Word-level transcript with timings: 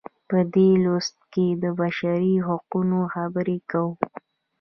په 0.29 0.37
دې 0.53 0.69
لوست 0.83 1.17
کې 1.33 1.45
د 1.63 1.65
بشري 1.79 2.35
حقونو 2.47 2.99
خبرې 3.13 3.57
کوو. 3.71 3.93